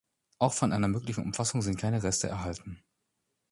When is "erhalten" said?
2.27-2.83